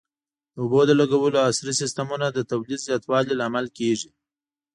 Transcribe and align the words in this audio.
د 0.53 0.55
اوبو 0.63 0.81
د 0.89 0.91
لګولو 1.01 1.37
عصري 1.47 1.73
سیستمونه 1.81 2.25
د 2.31 2.39
تولید 2.51 2.79
زیاتوالي 2.87 3.33
لامل 3.39 3.65
کېږي. 3.77 4.09